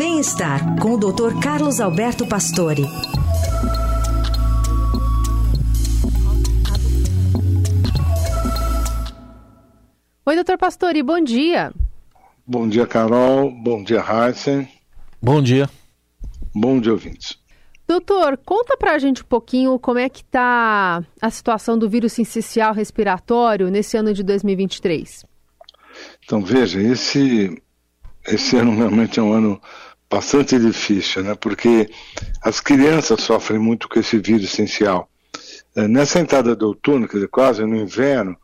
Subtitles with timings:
[0.00, 1.38] Bem-estar com o Dr.
[1.42, 2.84] Carlos Alberto Pastore.
[10.24, 11.70] Oi, doutor Pastore, bom dia.
[12.46, 13.50] Bom dia, Carol.
[13.50, 14.66] Bom dia, Heisen.
[15.20, 15.68] Bom dia.
[16.54, 17.38] Bom dia, ouvintes.
[17.86, 22.72] Doutor, conta pra gente um pouquinho como é que tá a situação do vírus sincicial
[22.72, 25.26] respiratório nesse ano de 2023.
[26.24, 27.62] Então, veja, esse,
[28.26, 29.60] esse ano realmente é um ano
[30.10, 31.34] bastante difícil, né?
[31.34, 31.88] Porque
[32.42, 35.08] as crianças sofrem muito com esse vírus essencial.
[35.76, 38.36] É, nessa entrada do outono, quer dizer, quase no inverno,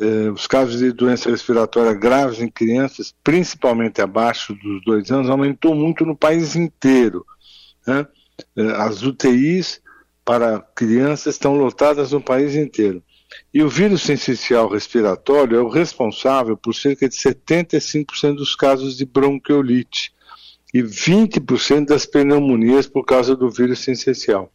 [0.00, 5.74] eh, os casos de doença respiratória graves em crianças, principalmente abaixo dos dois anos, aumentou
[5.74, 7.24] muito no país inteiro.
[7.86, 8.06] Né?
[8.56, 9.80] Eh, as UTIs
[10.24, 13.02] para crianças estão lotadas no país inteiro.
[13.54, 19.04] E o vírus sensicial respiratório é o responsável por cerca de 75% dos casos de
[19.04, 20.15] bronquiolite
[20.76, 24.52] e 20% das pneumonias por causa do vírus sensicial.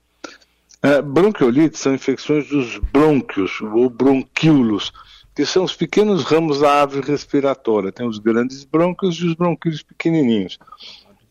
[0.79, 4.91] É, bronquiolite são infecções dos brônquios ou bronquíolos,
[5.35, 7.91] que são os pequenos ramos da árvore respiratória.
[7.91, 10.59] Tem os grandes brônquios e os bronquíolos pequenininhos.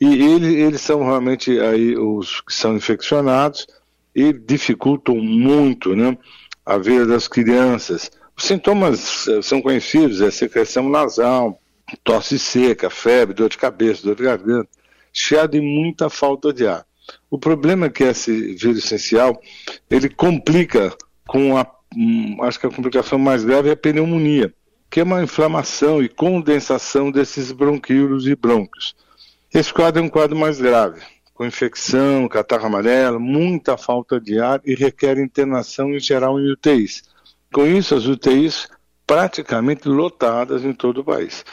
[0.01, 3.69] E ele, eles são realmente aí os que são infeccionados
[4.13, 6.19] e dificultam muito né,
[6.67, 8.11] a vida das crianças.
[8.37, 11.61] Os sintomas eh, são conhecidos, é secreção nasal,
[12.03, 14.80] tosse seca, febre, dor de cabeça, dor de garganta,
[15.13, 16.87] chiado e muita falta de ar.
[17.31, 19.41] O problema é que esse vírus essencial,
[19.91, 21.65] ele complica com a
[21.97, 24.55] Hum, acho que a complicação mais grave é a pneumonia,
[24.89, 28.95] que é uma inflamação e condensação desses bronquíolos e brônquios.
[29.53, 31.01] Esse quadro é um quadro mais grave,
[31.35, 37.03] com infecção, catarro amarelo, muita falta de ar e requer internação em geral em UTIs.
[37.53, 38.69] Com isso, as UTIs
[39.05, 41.45] praticamente lotadas em todo o país.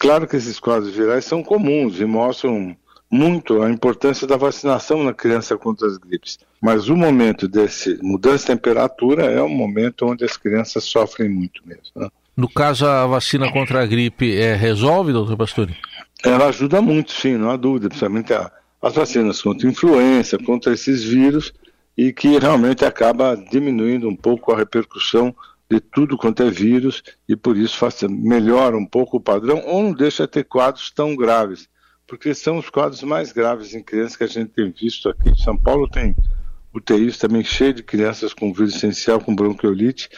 [0.00, 2.76] Claro que esses quadros virais são comuns e mostram
[3.10, 6.38] muito a importância da vacinação na criança contra as gripes.
[6.60, 11.62] Mas o momento desse mudança de temperatura é um momento onde as crianças sofrem muito
[11.66, 11.84] mesmo.
[11.94, 12.08] Né?
[12.36, 15.76] No caso, a vacina contra a gripe é, resolve, doutor Pastore?
[16.24, 18.50] Ela ajuda muito, sim, não há dúvida, principalmente a,
[18.82, 21.52] as vacinas contra influenza, contra esses vírus,
[21.96, 25.34] e que realmente acaba diminuindo um pouco a repercussão
[25.70, 29.82] de tudo quanto é vírus, e por isso faz, melhora um pouco o padrão, ou
[29.82, 31.68] não deixa ter quadros tão graves
[32.06, 35.32] porque são os quadros mais graves em crianças que a gente tem visto aqui.
[35.42, 36.14] São Paulo tem
[36.72, 40.08] UTIs também cheio de crianças com vírus essencial, com bronquiolite,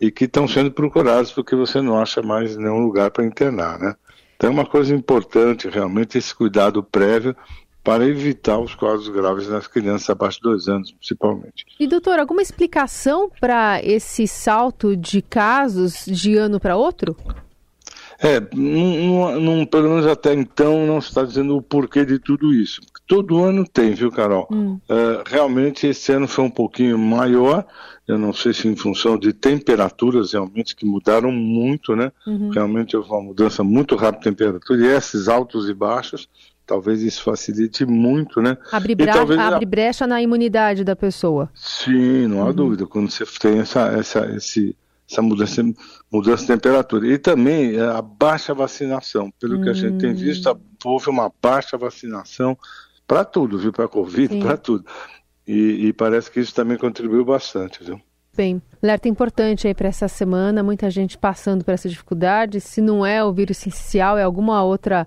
[0.00, 3.94] e que estão sendo procurados porque você não acha mais nenhum lugar para internar, né?
[4.36, 7.36] Então é uma coisa importante realmente esse cuidado prévio
[7.82, 11.66] para evitar os quadros graves nas crianças abaixo de dois anos, principalmente.
[11.78, 17.14] E doutor, alguma explicação para esse salto de casos de ano para outro?
[18.24, 22.80] É, num, pelo menos até então não se está dizendo o porquê de tudo isso.
[23.06, 24.48] Todo ano tem, viu, Carol?
[24.50, 24.80] Hum.
[24.88, 27.66] É, realmente esse ano foi um pouquinho maior,
[28.08, 32.10] eu não sei se em função de temperaturas realmente que mudaram muito, né?
[32.26, 32.48] Uhum.
[32.48, 36.26] Realmente houve uma mudança muito rápida de temperatura e esses altos e baixos,
[36.66, 38.56] talvez isso facilite muito, né?
[38.72, 39.38] Abre, talvez...
[39.38, 41.50] abre brecha na imunidade da pessoa.
[41.54, 42.54] Sim, não há uhum.
[42.54, 42.86] dúvida.
[42.86, 44.74] Quando você tem essa, essa, esse
[45.10, 45.62] essa mudança,
[46.10, 47.06] mudança de temperatura.
[47.06, 49.30] E também é, a baixa vacinação.
[49.40, 49.62] Pelo hum.
[49.62, 52.56] que a gente tem visto, houve uma baixa vacinação
[53.06, 53.72] para tudo, viu?
[53.72, 54.84] Para a Covid, para tudo.
[55.46, 58.00] E, e, parece que isso também contribuiu bastante, viu?
[58.34, 62.60] Bem, alerta importante aí para essa semana, muita gente passando por essa dificuldade.
[62.60, 65.06] Se não é o vírus essencial, é alguma outra.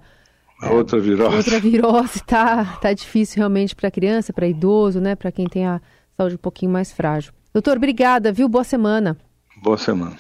[0.62, 1.36] É, outra virose.
[1.36, 5.16] Outra virose, tá, tá difícil realmente para criança, para idoso, né?
[5.16, 5.82] Para quem tem a
[6.16, 7.34] saúde um pouquinho mais frágil.
[7.52, 8.48] Doutor, obrigada, viu?
[8.48, 9.18] Boa semana.
[9.62, 10.16] Boa semana.